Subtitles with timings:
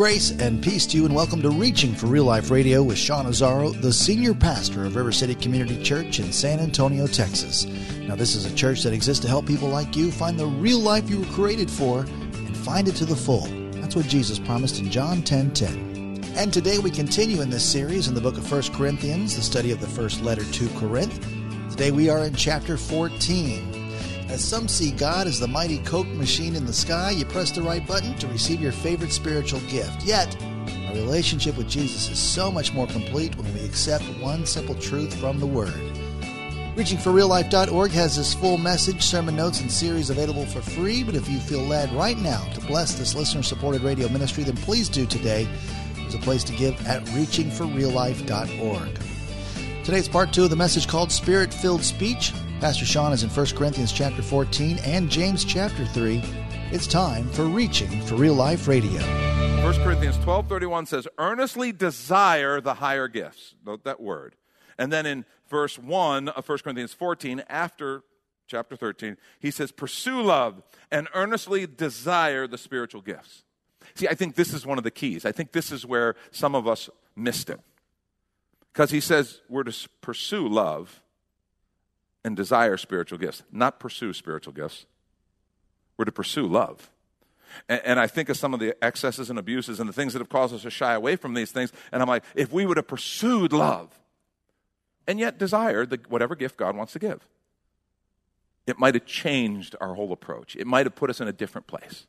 [0.00, 3.26] Grace and peace to you, and welcome to Reaching for Real Life Radio with Sean
[3.26, 7.66] Azzaro, the senior pastor of River City Community Church in San Antonio, Texas.
[8.08, 10.78] Now, this is a church that exists to help people like you find the real
[10.78, 13.46] life you were created for and find it to the full.
[13.72, 16.24] That's what Jesus promised in John 10 10.
[16.34, 19.70] And today we continue in this series in the book of 1 Corinthians, the study
[19.70, 21.22] of the first letter to Corinth.
[21.72, 23.79] Today we are in chapter 14.
[24.30, 27.62] As some see God as the mighty Coke machine in the sky, you press the
[27.62, 30.04] right button to receive your favorite spiritual gift.
[30.04, 30.40] Yet,
[30.86, 35.12] our relationship with Jesus is so much more complete when we accept one simple truth
[35.18, 35.74] from the Word.
[36.76, 41.02] ReachingForRealLife.org has this full message, sermon notes, and series available for free.
[41.02, 44.56] But if you feel led right now to bless this listener supported radio ministry, then
[44.58, 45.48] please do today.
[45.96, 49.00] There's a place to give at ReachingForRealLife.org.
[49.84, 52.32] Today's part two of the message called Spirit Filled Speech.
[52.60, 56.20] Pastor Sean is in 1 Corinthians chapter 14 and James chapter 3.
[56.70, 59.00] It's time for Reaching for Real Life Radio.
[59.62, 64.36] 1 Corinthians 12:31 says, "Earnestly desire the higher gifts." Note that word.
[64.76, 68.02] And then in verse 1 of 1 Corinthians 14, after
[68.46, 73.42] chapter 13, he says, "Pursue love and earnestly desire the spiritual gifts."
[73.94, 75.24] See, I think this is one of the keys.
[75.24, 77.60] I think this is where some of us missed it.
[78.70, 81.00] Because he says we're to pursue love
[82.24, 84.86] and desire spiritual gifts, not pursue spiritual gifts.
[85.96, 86.90] We're to pursue love.
[87.68, 90.20] And, and, I think of some of the excesses and abuses and the things that
[90.20, 91.72] have caused us to shy away from these things.
[91.90, 93.98] And I'm like, if we would have pursued love
[95.06, 97.26] and yet desired the, whatever gift God wants to give,
[98.66, 100.54] it might have changed our whole approach.
[100.54, 102.06] It might have put us in a different place.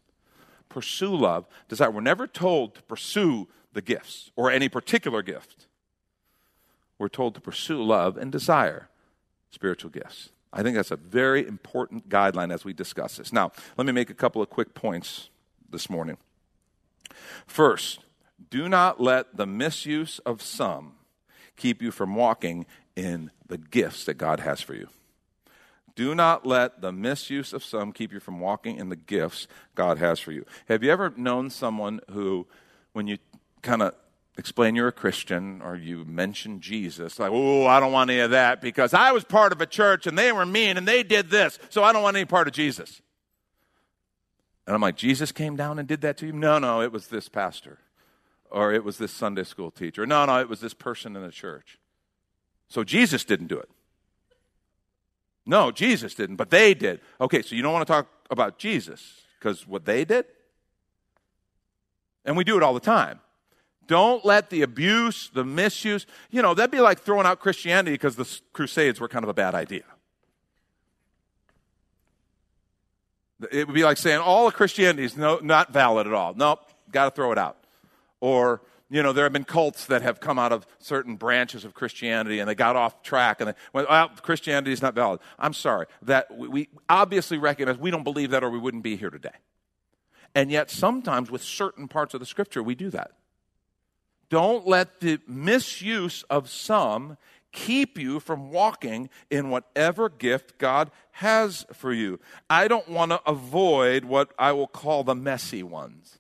[0.70, 1.90] Pursue love, desire.
[1.90, 5.66] We're never told to pursue the gifts or any particular gift.
[7.00, 8.90] We're told to pursue love and desire
[9.52, 10.30] spiritual gifts.
[10.54, 13.32] I think that's a very important guideline as we discuss this.
[13.32, 15.30] Now, let me make a couple of quick points
[15.70, 16.18] this morning.
[17.48, 18.00] First,
[18.50, 20.94] do not let the misuse of some
[21.56, 24.88] keep you from walking in the gifts that God has for you.
[25.96, 29.98] Do not let the misuse of some keep you from walking in the gifts God
[30.00, 30.46] has for you.
[30.68, 32.48] Have you ever known someone who,
[32.94, 33.18] when you
[33.62, 33.94] kind of
[34.38, 38.32] explain you're a Christian or you mention Jesus, like, oh, I don't want any of
[38.32, 41.30] that because I was part of a church and they were mean and they did
[41.30, 43.02] this, so I don't want any part of Jesus.
[44.66, 46.34] And I'm like, Jesus came down and did that to you?
[46.34, 47.80] No, no, it was this pastor.
[48.50, 50.06] Or it was this Sunday school teacher.
[50.06, 51.78] No, no, it was this person in the church.
[52.68, 53.70] So Jesus didn't do it.
[55.46, 57.02] No, Jesus didn't, but they did.
[57.20, 60.26] Okay, so you don't want to talk about Jesus because what they did?
[62.24, 63.20] And we do it all the time.
[63.92, 68.16] Don't let the abuse, the misuse, you know, that'd be like throwing out Christianity because
[68.16, 69.84] the Crusades were kind of a bad idea.
[73.52, 76.34] It would be like saying all of Christianity is no, not valid at all.
[76.34, 77.58] Nope, got to throw it out.
[78.22, 81.74] Or, you know, there have been cults that have come out of certain branches of
[81.74, 85.20] Christianity and they got off track and they went, well, Christianity is not valid.
[85.38, 85.88] I'm sorry.
[86.04, 89.36] That we obviously recognize we don't believe that or we wouldn't be here today.
[90.34, 93.12] And yet, sometimes with certain parts of the scripture, we do that.
[94.32, 97.18] Don't let the misuse of some
[97.52, 102.18] keep you from walking in whatever gift God has for you.
[102.50, 106.18] I don't want to avoid what I will call the messy ones.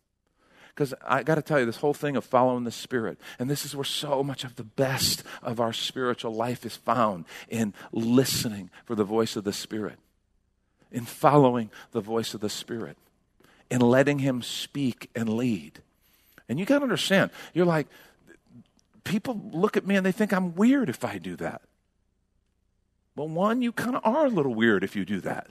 [0.75, 3.63] Because I got to tell you, this whole thing of following the Spirit, and this
[3.63, 8.69] is where so much of the best of our spiritual life is found in listening
[8.83, 9.99] for the voice of the Spirit,
[10.91, 12.97] in following the voice of the Spirit,
[13.69, 15.81] in letting Him speak and lead.
[16.51, 17.87] And you got to understand, you're like,
[19.05, 21.61] people look at me and they think I'm weird if I do that.
[23.15, 25.47] Well, one, you kind of are a little weird if you do that.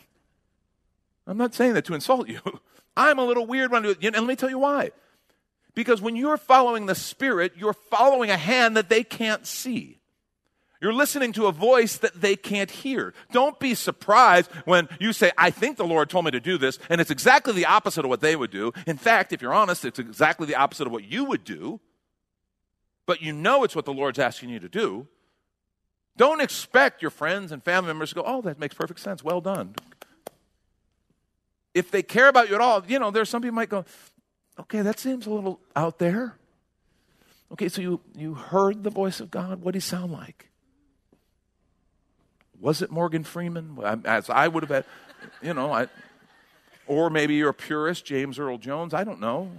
[1.27, 2.41] I'm not saying that to insult you.
[2.99, 4.05] I'm a little weird when I do it.
[4.05, 4.91] And let me tell you why.
[5.75, 10.00] Because when you're following the Spirit, you're following a hand that they can't see.
[10.81, 13.13] You're listening to a voice that they can't hear.
[13.33, 16.79] Don't be surprised when you say, I think the Lord told me to do this,
[16.89, 18.73] and it's exactly the opposite of what they would do.
[18.87, 21.81] In fact, if you're honest, it's exactly the opposite of what you would do,
[23.05, 25.07] but you know it's what the Lord's asking you to do.
[26.17, 29.23] Don't expect your friends and family members to go, Oh, that makes perfect sense.
[29.23, 29.75] Well done.
[31.75, 33.85] If they care about you at all, you know, there's some people might go,
[34.59, 36.37] Okay, that seems a little out there.
[37.53, 39.63] Okay, so you, you heard the voice of God.
[39.63, 40.50] What did he sound like?
[42.61, 43.79] Was it Morgan Freeman?
[44.05, 44.85] As I would have had,
[45.43, 45.89] you know, I,
[46.87, 48.93] or maybe you're a purist, James Earl Jones.
[48.93, 49.51] I don't know.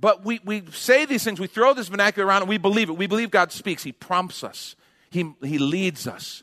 [0.00, 2.96] But we, we say these things, we throw this vernacular around, and we believe it.
[2.96, 3.82] We believe God speaks.
[3.82, 4.74] He prompts us,
[5.10, 6.42] He, he leads us.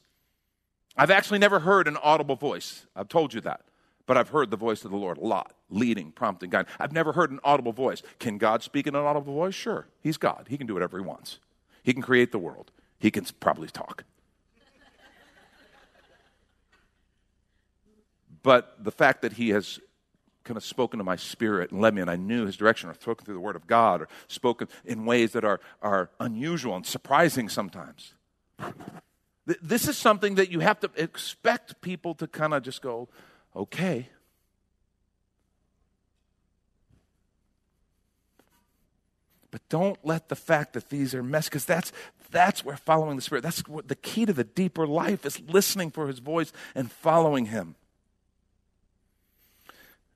[0.95, 2.85] I've actually never heard an audible voice.
[2.95, 3.61] I've told you that.
[4.07, 6.71] But I've heard the voice of the Lord a lot, leading, prompting, guiding.
[6.79, 8.01] I've never heard an audible voice.
[8.19, 9.53] Can God speak in an audible voice?
[9.53, 9.85] Sure.
[10.01, 10.47] He's God.
[10.49, 11.39] He can do whatever he wants.
[11.83, 12.71] He can create the world.
[12.99, 14.03] He can probably talk.
[18.47, 19.77] but the fact that he has
[20.45, 22.93] kind of spoken to my spirit and led me, and I knew his direction, or
[22.93, 26.85] spoken through the Word of God, or spoken in ways that are, are unusual and
[26.85, 28.13] surprising sometimes.
[29.45, 33.09] This is something that you have to expect people to kind of just go,
[33.53, 34.07] okay.
[39.51, 41.91] But don't let the fact that these are mess, because that's
[42.37, 43.41] that's where following the Spirit.
[43.41, 47.75] That's the key to the deeper life is listening for His voice and following Him.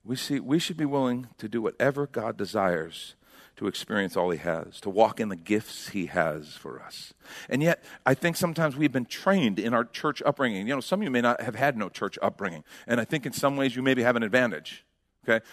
[0.04, 3.16] We, see, we should be willing to do whatever God desires
[3.56, 7.12] to experience all He has, to walk in the gifts He has for us.
[7.48, 10.68] And yet, I think sometimes we've been trained in our church upbringing.
[10.68, 13.26] You know, some of you may not have had no church upbringing, and I think
[13.26, 14.84] in some ways you maybe have an advantage.
[15.28, 15.44] Okay?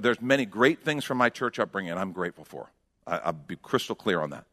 [0.00, 2.70] There's many great things from my church upbringing, and I'm grateful for.
[3.06, 4.44] I, I'll be crystal clear on that.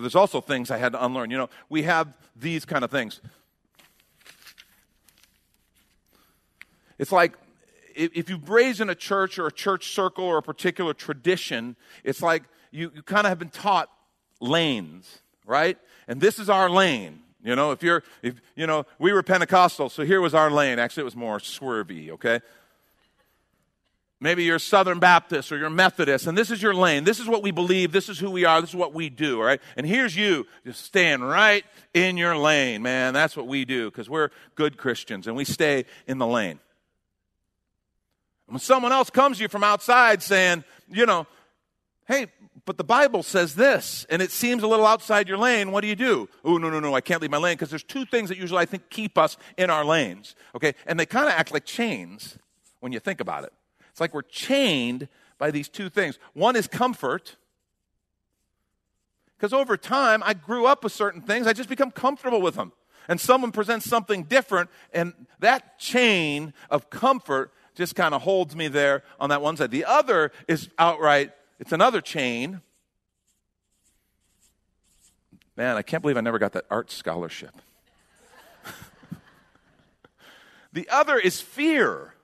[0.00, 1.30] But there's also things I had to unlearn.
[1.30, 3.20] You know, we have these kind of things.
[6.98, 7.34] It's like
[7.94, 12.22] if you've raised in a church or a church circle or a particular tradition, it's
[12.22, 13.90] like you, you kind of have been taught
[14.40, 15.76] lanes, right?
[16.08, 17.20] And this is our lane.
[17.44, 20.78] You know, if you're, if, you know, we were Pentecostal, so here was our lane.
[20.78, 22.40] Actually, it was more swervy, okay?
[24.22, 27.04] Maybe you're Southern Baptist or you're Methodist, and this is your lane.
[27.04, 27.90] This is what we believe.
[27.90, 28.60] This is who we are.
[28.60, 29.60] This is what we do, all right?
[29.78, 31.64] And here's you, just stand right
[31.94, 33.14] in your lane, man.
[33.14, 36.58] That's what we do because we're good Christians and we stay in the lane.
[38.46, 41.26] When someone else comes to you from outside saying, you know,
[42.06, 42.26] hey,
[42.66, 45.86] but the Bible says this, and it seems a little outside your lane, what do
[45.86, 46.28] you do?
[46.44, 48.60] Oh, no, no, no, I can't leave my lane because there's two things that usually
[48.60, 50.74] I think keep us in our lanes, okay?
[50.84, 52.38] And they kind of act like chains
[52.80, 53.52] when you think about it.
[53.90, 55.08] It's like we're chained
[55.38, 56.18] by these two things.
[56.34, 57.36] One is comfort,
[59.36, 62.72] because over time I grew up with certain things, I just become comfortable with them.
[63.08, 68.68] And someone presents something different, and that chain of comfort just kind of holds me
[68.68, 69.70] there on that one side.
[69.70, 72.60] The other is outright, it's another chain.
[75.56, 77.54] Man, I can't believe I never got that art scholarship.
[80.72, 82.14] the other is fear.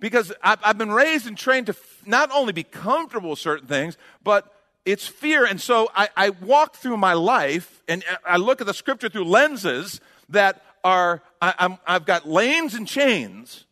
[0.00, 1.76] Because I've been raised and trained to
[2.06, 4.52] not only be comfortable with certain things, but
[4.84, 5.44] it's fear.
[5.44, 9.24] And so I, I walk through my life and I look at the scripture through
[9.24, 10.00] lenses
[10.30, 13.66] that are, I, have got lanes and chains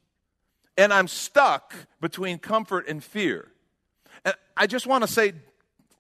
[0.77, 3.49] and I'm stuck between comfort and fear.
[4.25, 5.33] And I just want to say,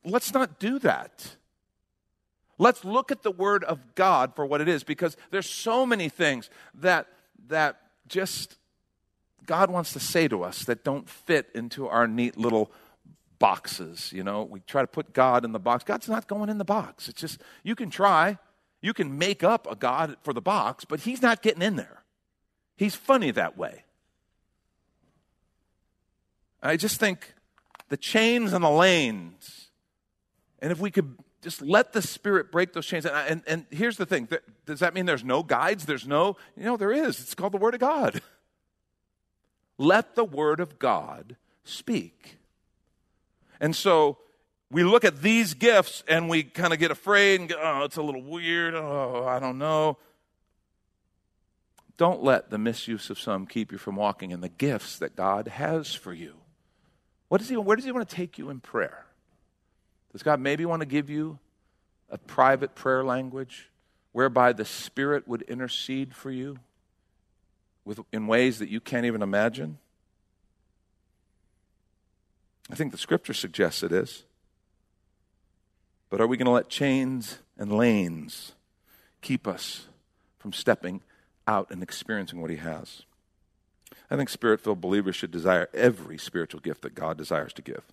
[0.04, 1.36] let's not do that.
[2.58, 6.08] Let's look at the word of God for what it is because there's so many
[6.08, 7.06] things that
[7.46, 8.57] that just
[9.48, 12.70] God wants to say to us that don't fit into our neat little
[13.38, 14.42] boxes, you know.
[14.44, 15.84] We try to put God in the box.
[15.84, 17.08] God's not going in the box.
[17.08, 18.38] It's just you can try.
[18.82, 22.04] You can make up a God for the box, but he's not getting in there.
[22.76, 23.84] He's funny that way.
[26.62, 27.34] I just think
[27.88, 29.70] the chains and the lanes,
[30.60, 33.06] and if we could just let the Spirit break those chains.
[33.06, 34.28] And, and, and here's the thing
[34.66, 35.86] does that mean there's no guides?
[35.86, 37.18] There's no, you know, there is.
[37.20, 38.20] It's called the Word of God.
[39.78, 42.38] Let the Word of God speak.
[43.60, 44.18] And so
[44.70, 47.96] we look at these gifts and we kind of get afraid and go, oh, it's
[47.96, 48.74] a little weird.
[48.74, 49.96] Oh, I don't know.
[51.96, 55.48] Don't let the misuse of some keep you from walking in the gifts that God
[55.48, 56.34] has for you.
[57.28, 59.06] What does he, where does he want to take you in prayer?
[60.12, 61.38] Does God maybe want to give you
[62.08, 63.70] a private prayer language
[64.12, 66.58] whereby the Spirit would intercede for you
[67.88, 69.78] with, in ways that you can't even imagine?
[72.70, 74.24] I think the scripture suggests it is.
[76.10, 78.52] But are we going to let chains and lanes
[79.22, 79.86] keep us
[80.38, 81.00] from stepping
[81.46, 83.04] out and experiencing what He has?
[84.10, 87.84] I think spirit filled believers should desire every spiritual gift that God desires to give.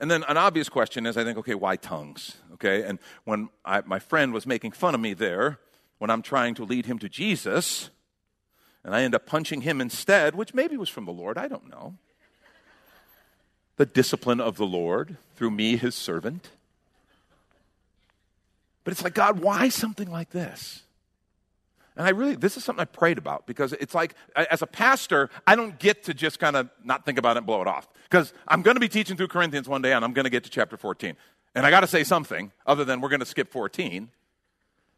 [0.00, 2.38] And then an obvious question is I think, okay, why tongues?
[2.54, 5.60] Okay, and when I, my friend was making fun of me there,
[5.98, 7.90] when I'm trying to lead him to Jesus,
[8.84, 11.70] and I end up punching him instead, which maybe was from the Lord, I don't
[11.70, 11.94] know.
[13.76, 16.50] The discipline of the Lord through me, his servant.
[18.84, 20.82] But it's like, God, why something like this?
[21.96, 25.30] And I really, this is something I prayed about because it's like, as a pastor,
[25.46, 27.86] I don't get to just kind of not think about it and blow it off.
[28.04, 30.44] Because I'm going to be teaching through Corinthians one day and I'm going to get
[30.44, 31.16] to chapter 14.
[31.54, 34.08] And I got to say something other than we're going to skip 14.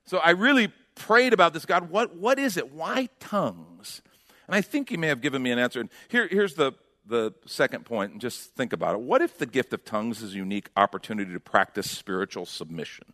[0.07, 2.73] So I really prayed about this God, what, what is it?
[2.73, 4.03] Why tongues?
[4.47, 5.81] And I think he may have given me an answer.
[5.81, 6.73] And here, here's the,
[7.07, 9.01] the second point, and just think about it.
[9.01, 13.13] What if the gift of tongues is a unique opportunity to practice spiritual submission?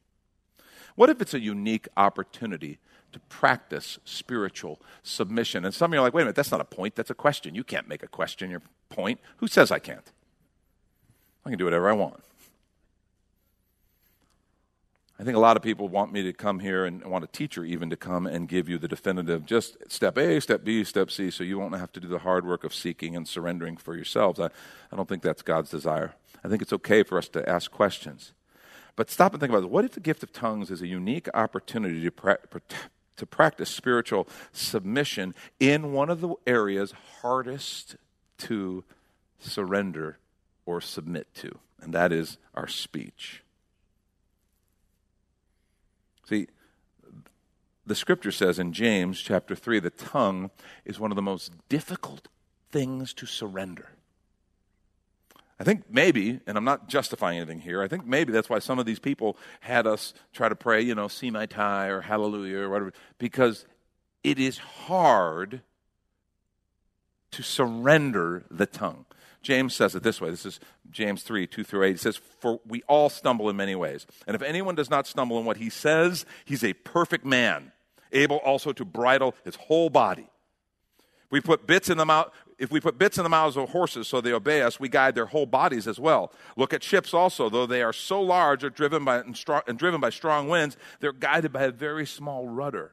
[0.97, 2.79] What if it's a unique opportunity
[3.13, 5.65] to practice spiritual submission?
[5.65, 7.15] And some of you are like, wait a minute, that's not a point, that's a
[7.15, 7.55] question.
[7.55, 9.21] You can't make a question your point.
[9.39, 10.11] Who says I can't?
[11.45, 12.23] I can do whatever I want.
[15.21, 17.63] I think a lot of people want me to come here and want a teacher
[17.63, 21.31] even to come and give you the definitive just step A, step B, step C,
[21.31, 24.41] so you won't have to do the hard work of seeking and surrendering for yourselves.
[24.41, 26.15] I, I don't think that's God's desire.
[26.43, 28.33] I think it's okay for us to ask questions.
[28.97, 29.69] But stop and think about it.
[29.69, 32.39] What if the gift of tongues is a unique opportunity to, pra-
[33.19, 37.97] to practice spiritual submission in one of the areas hardest
[38.39, 38.85] to
[39.39, 40.17] surrender
[40.65, 41.59] or submit to?
[41.83, 43.43] And that is our speech.
[46.31, 46.47] See,
[47.85, 50.53] the scripture says in James chapter 3 the tongue
[50.85, 52.29] is one of the most difficult
[52.71, 53.89] things to surrender.
[55.59, 58.79] I think maybe, and I'm not justifying anything here, I think maybe that's why some
[58.79, 62.61] of these people had us try to pray, you know, see my tie or hallelujah
[62.61, 63.67] or whatever, because
[64.23, 65.63] it is hard
[67.33, 69.05] to surrender the tongue.
[69.43, 70.31] James says it this way.
[70.31, 71.91] This is James 3, 2 through 8.
[71.93, 74.07] He says, For we all stumble in many ways.
[74.27, 77.73] And if anyone does not stumble in what he says, he's a perfect man,
[78.13, 80.29] able also to bridle his whole body.
[81.31, 82.31] We put bits in the mouth.
[82.59, 85.15] If we put bits in the mouths of horses so they obey us, we guide
[85.15, 86.33] their whole bodies as well.
[86.57, 89.79] Look at ships also, though they are so large are driven by, and, strong, and
[89.79, 92.93] driven by strong winds, they're guided by a very small rudder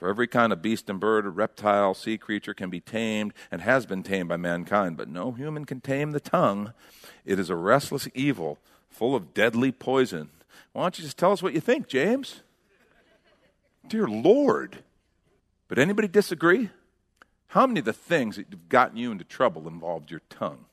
[0.00, 3.84] For every kind of beast and bird, reptile, sea creature can be tamed and has
[3.84, 6.72] been tamed by mankind, but no human can tame the tongue.
[7.26, 8.56] It is a restless evil,
[8.88, 10.30] full of deadly poison.
[10.72, 12.40] Why don't you just tell us what you think, James?
[13.86, 14.78] Dear Lord.
[15.68, 16.70] But anybody disagree?
[17.48, 20.64] How many of the things that have gotten you into trouble involved your tongue?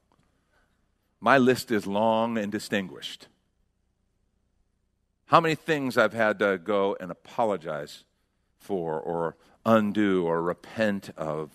[1.20, 3.28] My list is long and distinguished.
[5.26, 8.06] How many things I've had to go and apologize
[8.68, 11.52] for or undo or repent of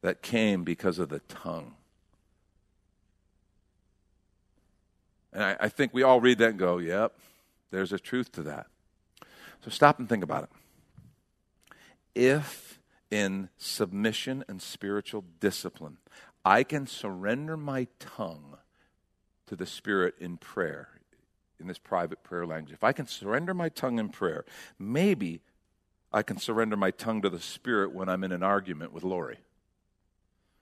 [0.00, 1.74] that came because of the tongue.
[5.32, 7.18] And I, I, think we all read that and go, yep,
[7.72, 8.66] there's a truth to that.
[9.64, 10.50] So stop and think about it.
[12.14, 12.78] If
[13.10, 15.96] in submission and spiritual discipline,
[16.44, 18.56] I can surrender my tongue
[19.46, 20.88] to the Spirit in prayer,
[21.58, 24.44] in this private prayer language, if I can surrender my tongue in prayer,
[24.78, 25.40] maybe
[26.14, 29.38] I can surrender my tongue to the Spirit when I'm in an argument with Lori.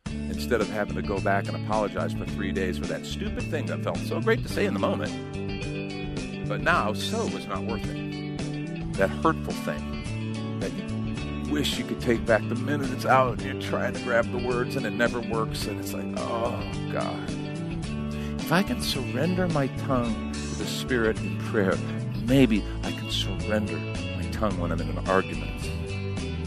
[0.07, 3.67] Instead of having to go back and apologize for three days for that stupid thing
[3.67, 5.11] that felt so great to say in the moment,
[6.49, 8.93] but now so was not worth it.
[8.95, 13.43] That hurtful thing that you wish you could take back the minute it's out and
[13.43, 17.29] you're trying to grab the words and it never works and it's like, oh God.
[18.39, 21.77] If I can surrender my tongue to the Spirit in prayer,
[22.25, 23.79] maybe I can surrender
[24.41, 25.51] tongue when I'm in an argument.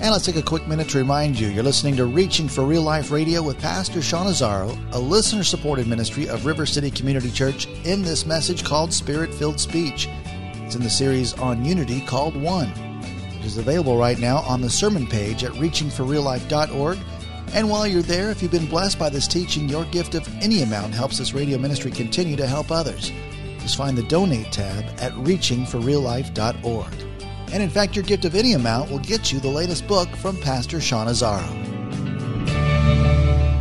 [0.01, 2.81] And let's take a quick minute to remind you you're listening to Reaching for Real
[2.81, 7.67] Life Radio with Pastor Sean Azzaro, a listener supported ministry of River City Community Church,
[7.85, 10.09] in this message called Spirit Filled Speech.
[10.65, 12.69] It's in the series on unity called One.
[13.39, 16.97] It is available right now on the sermon page at reachingforreallife.org.
[17.53, 20.63] And while you're there, if you've been blessed by this teaching, your gift of any
[20.63, 23.11] amount helps this radio ministry continue to help others.
[23.59, 27.12] Just find the donate tab at reachingforreallife.org.
[27.53, 30.35] And in fact, your gift of any amount will get you the latest book from
[30.37, 31.72] Pastor Sean Azzaro.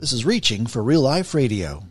[0.00, 1.84] This is Reaching for Real Life Radio.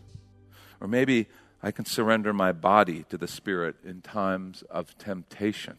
[0.80, 1.28] Or maybe
[1.62, 5.78] I can surrender my body to the Spirit in times of temptation.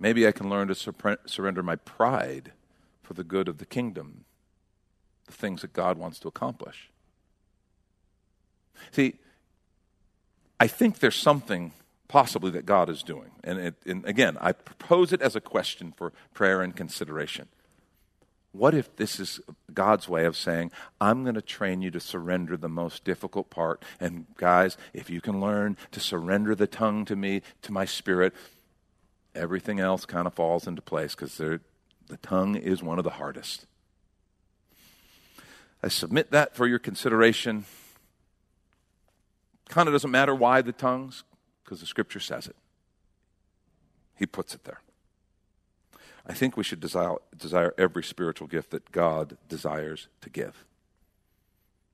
[0.00, 2.50] Maybe I can learn to sur- surrender my pride
[3.04, 4.24] for the good of the kingdom,
[5.26, 6.90] the things that God wants to accomplish.
[8.90, 9.14] See,
[10.58, 11.70] I think there's something
[12.08, 13.30] possibly that God is doing.
[13.44, 17.46] And, it, and again, I propose it as a question for prayer and consideration.
[18.52, 19.40] What if this is
[19.72, 23.84] God's way of saying, I'm going to train you to surrender the most difficult part?
[24.00, 28.34] And guys, if you can learn to surrender the tongue to me, to my spirit,
[29.34, 31.60] everything else kind of falls into place because the
[32.22, 33.66] tongue is one of the hardest.
[35.82, 37.66] I submit that for your consideration.
[39.68, 41.22] Kind of doesn't matter why the tongues,
[41.64, 42.56] because the scripture says it.
[44.16, 44.80] He puts it there.
[46.26, 50.64] I think we should desire, desire every spiritual gift that God desires to give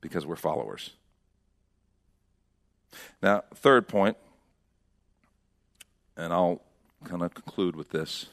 [0.01, 0.93] because we're followers.
[3.23, 4.17] Now, third point,
[6.17, 6.63] and I'll
[7.05, 8.27] kind of conclude with this.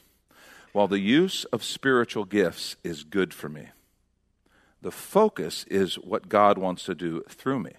[0.72, 3.68] While the use of spiritual gifts is good for me,
[4.82, 7.72] the focus is what God wants to do through me.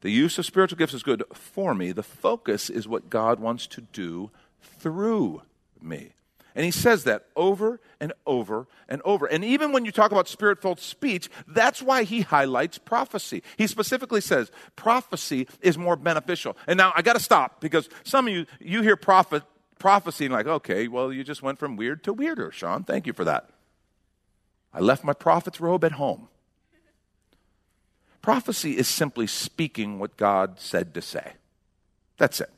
[0.00, 1.92] The use of spiritual gifts is good for me.
[1.92, 4.30] The focus is what God wants to do
[4.60, 5.42] through
[5.80, 6.12] me.
[6.54, 9.26] And he says that over and over and over.
[9.26, 13.42] And even when you talk about spirit filled speech, that's why he highlights prophecy.
[13.56, 16.56] He specifically says prophecy is more beneficial.
[16.66, 19.42] And now I got to stop because some of you, you hear prophet,
[19.78, 22.84] prophecy and like, okay, well, you just went from weird to weirder, Sean.
[22.84, 23.48] Thank you for that.
[24.74, 26.28] I left my prophet's robe at home.
[28.20, 31.32] Prophecy is simply speaking what God said to say.
[32.18, 32.50] That's it.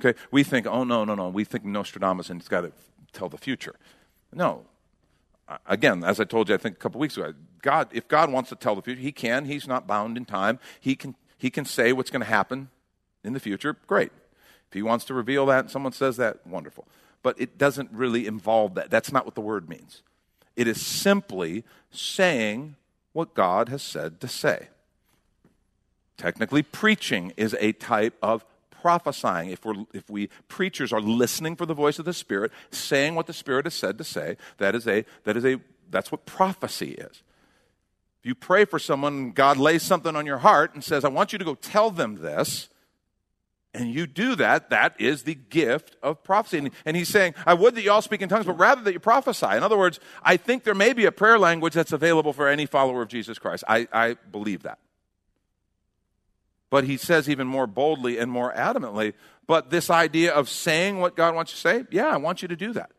[0.00, 1.30] Okay, we think, oh no, no, no.
[1.30, 2.72] We think Nostradamus and it's got to
[3.16, 3.74] tell the future.
[4.32, 4.64] No.
[5.66, 8.50] Again, as I told you, I think a couple weeks ago, God, if God wants
[8.50, 9.44] to tell the future, He can.
[9.44, 10.58] He's not bound in time.
[10.80, 12.68] He can, he can say what's going to happen
[13.24, 13.76] in the future.
[13.86, 14.12] Great.
[14.68, 16.86] If He wants to reveal that and someone says that, wonderful.
[17.22, 18.90] But it doesn't really involve that.
[18.90, 20.02] That's not what the word means.
[20.56, 22.76] It is simply saying
[23.12, 24.68] what God has said to say.
[26.16, 28.44] Technically, preaching is a type of
[28.86, 33.16] prophesying, if, we're, if we preachers are listening for the voice of the Spirit, saying
[33.16, 35.58] what the Spirit has said to say, that is a, that is a,
[35.90, 37.24] that's what prophecy is.
[38.20, 41.32] If you pray for someone, God lays something on your heart and says, I want
[41.32, 42.68] you to go tell them this,
[43.74, 46.58] and you do that, that is the gift of prophecy.
[46.58, 48.92] And, and, he's saying, I would that you all speak in tongues, but rather that
[48.92, 49.46] you prophesy.
[49.46, 52.66] In other words, I think there may be a prayer language that's available for any
[52.66, 53.64] follower of Jesus Christ.
[53.66, 54.78] I, I believe that.
[56.76, 59.14] But he says even more boldly and more adamantly,
[59.46, 62.48] but this idea of saying what God wants you to say, yeah, I want you
[62.48, 62.90] to do that.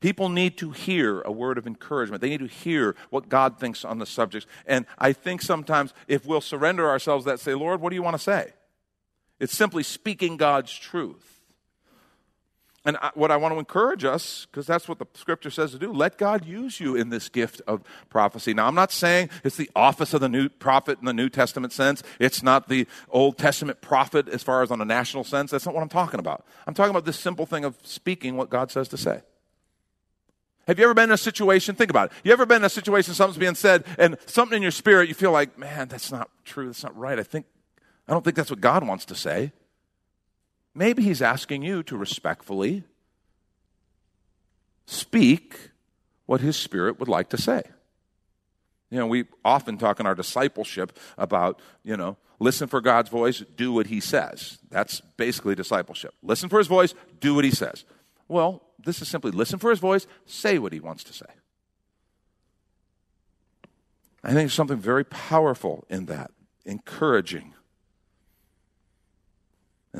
[0.00, 2.20] People need to hear a word of encouragement.
[2.20, 4.48] They need to hear what God thinks on the subject.
[4.66, 8.16] And I think sometimes if we'll surrender ourselves that say, Lord, what do you want
[8.16, 8.54] to say?
[9.38, 11.33] It's simply speaking God's truth.
[12.86, 15.90] And what I want to encourage us, because that's what the scripture says to do,
[15.90, 18.52] let God use you in this gift of prophecy.
[18.52, 21.72] Now, I'm not saying it's the office of the new prophet in the New Testament
[21.72, 22.02] sense.
[22.20, 25.50] It's not the Old Testament prophet as far as on a national sense.
[25.50, 26.44] That's not what I'm talking about.
[26.66, 29.22] I'm talking about this simple thing of speaking what God says to say.
[30.66, 31.74] Have you ever been in a situation?
[31.74, 32.16] Think about it.
[32.22, 35.14] You ever been in a situation, something's being said, and something in your spirit, you
[35.14, 36.66] feel like, man, that's not true.
[36.66, 37.18] That's not right.
[37.18, 37.46] I think,
[38.06, 39.52] I don't think that's what God wants to say.
[40.74, 42.84] Maybe he's asking you to respectfully
[44.86, 45.70] speak
[46.26, 47.62] what his spirit would like to say.
[48.90, 53.42] You know, we often talk in our discipleship about, you know, listen for God's voice,
[53.56, 54.58] do what he says.
[54.70, 56.14] That's basically discipleship.
[56.22, 57.84] Listen for his voice, do what he says.
[58.28, 61.26] Well, this is simply listen for his voice, say what he wants to say.
[64.22, 66.30] I think there's something very powerful in that,
[66.64, 67.53] encouraging.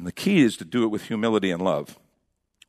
[0.05, 1.99] And the key is to do it with humility and love.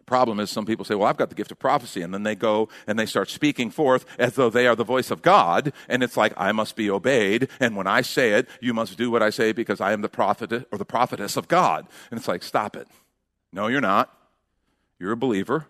[0.05, 2.01] Problem is, some people say, Well, I've got the gift of prophecy.
[2.01, 5.11] And then they go and they start speaking forth as though they are the voice
[5.11, 5.73] of God.
[5.89, 7.49] And it's like, I must be obeyed.
[7.59, 10.07] And when I say it, you must do what I say because I am the
[10.07, 11.87] prophet or the prophetess of God.
[12.09, 12.87] And it's like, Stop it.
[13.51, 14.17] No, you're not.
[14.97, 15.67] You're a believer.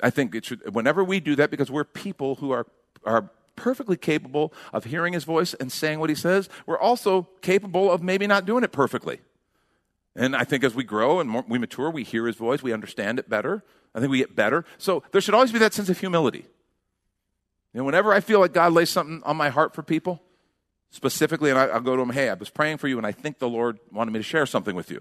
[0.00, 2.68] I think it should, whenever we do that, because we're people who are,
[3.04, 7.90] are perfectly capable of hearing his voice and saying what he says, we're also capable
[7.90, 9.18] of maybe not doing it perfectly.
[10.14, 12.72] And I think as we grow and more, we mature, we hear his voice, we
[12.72, 13.64] understand it better.
[13.94, 14.64] I think we get better.
[14.78, 16.46] So there should always be that sense of humility.
[17.74, 20.22] And whenever I feel like God lays something on my heart for people,
[20.90, 23.12] specifically, and I, will go to him, hey, I was praying for you, and I
[23.12, 25.00] think the Lord wanted me to share something with you.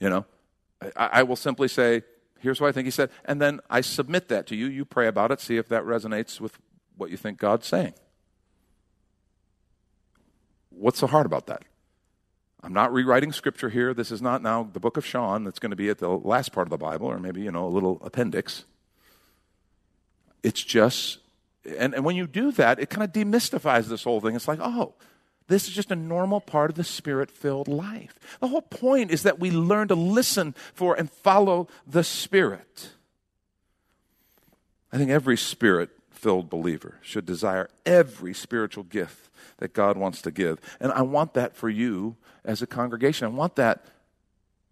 [0.00, 0.26] You know,
[0.96, 2.02] I, I will simply say,
[2.40, 4.66] here's what I think he said, and then I submit that to you.
[4.66, 6.58] You pray about it, see if that resonates with
[6.96, 7.94] what you think God's saying.
[10.70, 11.62] What's so hard about that?
[12.62, 13.94] I'm not rewriting scripture here.
[13.94, 16.52] This is not now the book of Sean that's going to be at the last
[16.52, 18.64] part of the Bible, or maybe, you know, a little appendix.
[20.42, 21.18] It's just,
[21.78, 24.34] and, and when you do that, it kind of demystifies this whole thing.
[24.34, 24.94] It's like, oh,
[25.46, 28.18] this is just a normal part of the spirit filled life.
[28.40, 32.90] The whole point is that we learn to listen for and follow the Spirit.
[34.92, 40.30] I think every spirit filled believer should desire every spiritual gift that God wants to
[40.30, 40.58] give.
[40.80, 42.16] And I want that for you
[42.48, 43.26] as a congregation.
[43.26, 43.84] I want that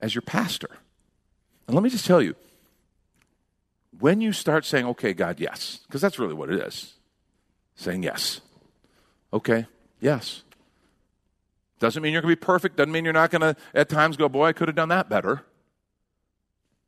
[0.00, 0.70] as your pastor.
[1.68, 2.34] And let me just tell you
[4.00, 6.94] when you start saying, okay, God, yes, because that's really what it is
[7.76, 8.40] saying yes.
[9.32, 9.66] Okay,
[10.00, 10.42] yes.
[11.78, 12.76] Doesn't mean you're going to be perfect.
[12.76, 15.10] Doesn't mean you're not going to, at times, go, boy, I could have done that
[15.10, 15.42] better.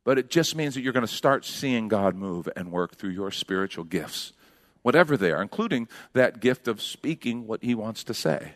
[0.03, 3.11] But it just means that you're going to start seeing God move and work through
[3.11, 4.33] your spiritual gifts,
[4.81, 8.53] whatever they are, including that gift of speaking what He wants to say.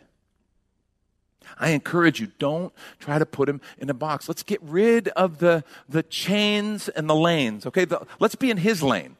[1.58, 4.28] I encourage you, don't try to put him in a box.
[4.28, 7.84] Let's get rid of the, the chains and the lanes, okay?
[7.84, 9.16] The, let's be in his lane.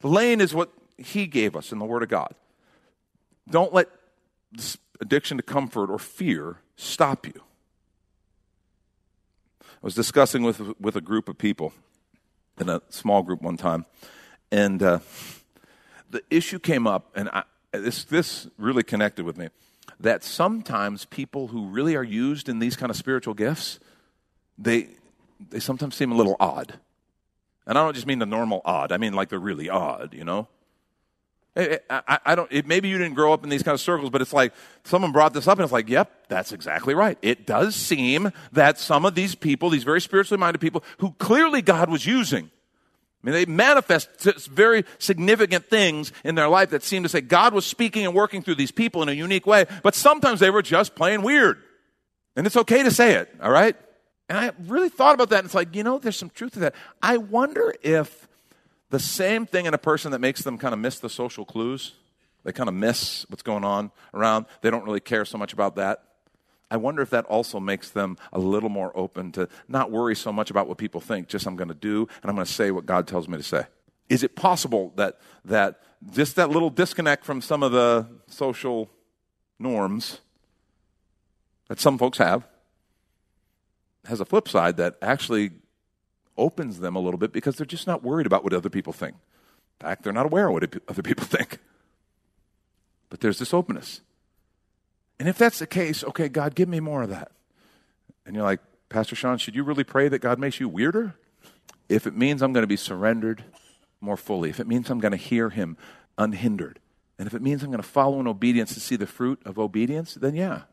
[0.00, 2.34] The lane is what he gave us in the Word of God.
[3.48, 3.88] Don't let
[4.52, 7.42] this addiction to comfort or fear stop you.
[9.62, 11.72] I was discussing with, with a group of people
[12.58, 13.84] in a small group one time,
[14.50, 15.00] and uh,
[16.08, 19.48] the issue came up, and I, this, this really connected with me
[20.00, 23.80] that sometimes people who really are used in these kind of spiritual gifts,
[24.58, 24.88] they,
[25.50, 26.78] they sometimes seem a little odd.
[27.66, 30.24] And I don't just mean the normal odd, I mean like they're really odd, you
[30.24, 30.48] know?
[31.56, 34.10] I, I, I don't, it, maybe you didn't grow up in these kind of circles,
[34.10, 37.16] but it's like someone brought this up and it's like, yep, that's exactly right.
[37.22, 41.62] It does seem that some of these people, these very spiritually minded people who clearly
[41.62, 42.50] God was using,
[43.24, 44.10] I mean, they manifest
[44.48, 48.42] very significant things in their life that seem to say God was speaking and working
[48.42, 51.62] through these people in a unique way, but sometimes they were just plain weird.
[52.36, 53.76] And it's okay to say it, all right?
[54.28, 56.58] And I really thought about that, and it's like, you know, there's some truth to
[56.60, 56.74] that.
[57.02, 58.28] I wonder if
[58.90, 61.94] the same thing in a person that makes them kind of miss the social clues,
[62.42, 65.76] they kind of miss what's going on around, they don't really care so much about
[65.76, 66.02] that.
[66.70, 70.32] I wonder if that also makes them a little more open to not worry so
[70.32, 72.70] much about what people think, just I'm going to do and I'm going to say
[72.70, 73.66] what God tells me to say.
[74.08, 75.80] Is it possible that, that
[76.12, 78.90] just that little disconnect from some of the social
[79.58, 80.20] norms
[81.68, 82.46] that some folks have
[84.06, 85.50] has a flip side that actually
[86.36, 89.14] opens them a little bit because they're just not worried about what other people think.
[89.80, 91.58] In fact, they're not aware of what other people think.
[93.08, 94.00] But there's this openness.
[95.24, 97.32] And if that's the case, okay, God, give me more of that.
[98.26, 98.60] And you're like,
[98.90, 101.14] Pastor Sean, should you really pray that God makes you weirder?
[101.88, 103.42] If it means I'm going to be surrendered
[104.02, 105.78] more fully, if it means I'm going to hear Him
[106.18, 106.78] unhindered,
[107.18, 109.58] and if it means I'm going to follow in obedience to see the fruit of
[109.58, 110.64] obedience, then yeah,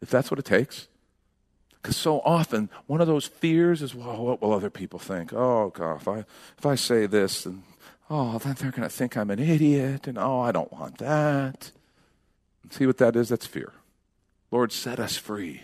[0.00, 0.88] if that's what it takes.
[1.80, 5.32] Because so often, one of those fears is, well, what will other people think?
[5.32, 6.18] Oh, God, if I,
[6.58, 7.62] if I say this, and
[8.10, 11.70] oh, then they're going to think I'm an idiot, and oh, I don't want that.
[12.70, 13.28] See what that is?
[13.28, 13.72] That's fear.
[14.50, 15.62] Lord, set us free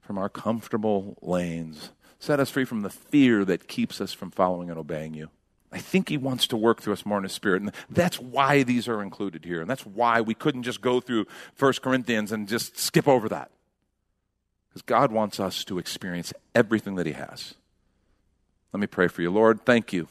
[0.00, 1.90] from our comfortable lanes.
[2.18, 5.30] Set us free from the fear that keeps us from following and obeying you.
[5.72, 7.62] I think he wants to work through us more in his spirit.
[7.62, 9.60] And that's why these are included here.
[9.60, 11.26] And that's why we couldn't just go through
[11.58, 13.50] 1 Corinthians and just skip over that.
[14.68, 17.54] Because God wants us to experience everything that he has.
[18.72, 19.30] Let me pray for you.
[19.30, 20.08] Lord, thank you.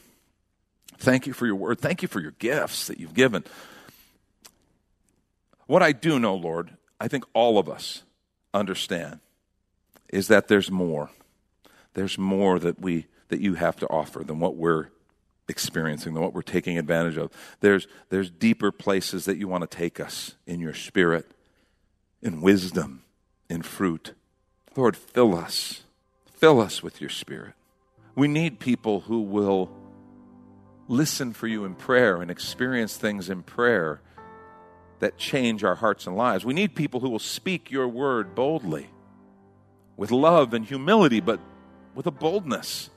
[0.98, 1.80] Thank you for your word.
[1.80, 3.44] Thank you for your gifts that you've given.
[5.66, 8.02] What I do know, Lord, I think all of us
[8.54, 9.20] understand,
[10.08, 11.10] is that there's more.
[11.94, 14.88] There's more that we that you have to offer than what we're
[15.48, 17.30] experiencing than what we're taking advantage of.
[17.60, 21.30] There's, there's deeper places that you want to take us in your spirit,
[22.20, 23.04] in wisdom,
[23.48, 24.14] in fruit.
[24.76, 25.82] Lord, fill us.
[26.26, 27.54] Fill us with your spirit.
[28.14, 29.70] We need people who will
[30.88, 34.00] listen for you in prayer and experience things in prayer
[35.02, 36.44] that change our hearts and lives.
[36.44, 38.86] We need people who will speak your word boldly,
[39.96, 41.40] with love and humility, but
[41.92, 42.88] with a boldness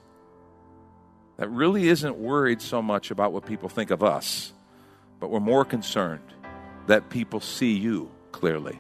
[1.38, 4.54] that really isn't worried so much about what people think of us,
[5.20, 6.22] but we're more concerned
[6.86, 8.80] that people see you clearly.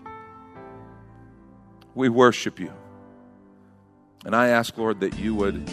[1.95, 2.71] We worship you.
[4.23, 5.67] And I ask, Lord, that you would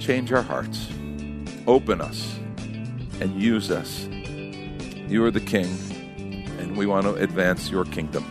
[0.00, 0.88] change our hearts,
[1.68, 2.36] open us,
[3.20, 4.08] and use us.
[5.08, 5.68] You are the King,
[6.62, 8.24] and we want to advance your kingdom.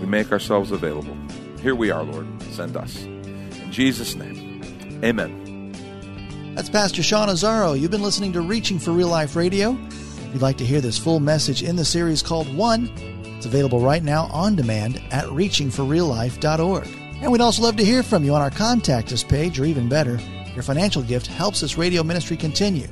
[0.00, 1.16] We make ourselves available.
[1.60, 2.26] Here we are, Lord.
[2.52, 3.02] Send us.
[3.04, 4.62] In Jesus' name,
[5.02, 6.52] amen.
[6.54, 7.78] That's Pastor Sean Azzaro.
[7.78, 9.76] You've been listening to Reaching for Real Life Radio.
[9.90, 12.90] If you'd like to hear this full message in the series called One,
[13.36, 16.88] it's available right now on demand at reachingforreallife.org.
[17.22, 19.88] And we'd also love to hear from you on our Contact Us page, or even
[19.88, 20.18] better,
[20.54, 22.86] your financial gift helps this radio ministry continue.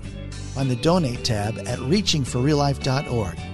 [0.55, 3.54] Find the Donate tab at reachingforreallife.org.